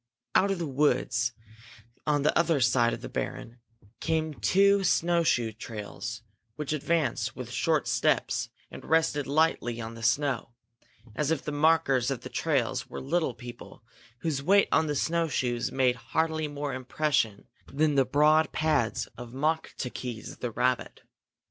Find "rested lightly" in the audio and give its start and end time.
8.89-9.79